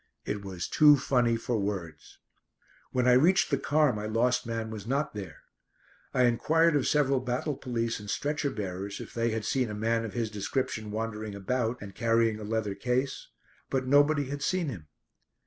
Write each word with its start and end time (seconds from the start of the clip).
It 0.25 0.43
was 0.43 0.67
too 0.67 0.97
funny 0.97 1.37
for 1.37 1.59
words. 1.59 2.17
When 2.91 3.07
I 3.07 3.11
reached 3.13 3.51
the 3.51 3.57
car 3.59 3.93
my 3.93 4.07
lost 4.07 4.47
man 4.47 4.71
was 4.71 4.87
not 4.87 5.13
there. 5.13 5.43
I 6.11 6.23
enquired 6.23 6.75
of 6.75 6.87
several 6.87 7.19
battle 7.19 7.53
police 7.55 7.99
and 7.99 8.09
stretcher 8.09 8.49
bearers 8.49 8.99
if 8.99 9.13
they 9.13 9.29
had 9.29 9.45
seen 9.45 9.69
a 9.69 9.75
man 9.75 10.03
of 10.03 10.13
his 10.13 10.31
description 10.31 10.89
wandering 10.89 11.35
about, 11.35 11.79
and 11.83 11.93
carrying 11.93 12.39
a 12.39 12.43
leather 12.43 12.73
case, 12.73 13.27
but 13.69 13.85
nobody 13.85 14.23
had 14.23 14.41
seen 14.41 14.69
him. 14.69 14.87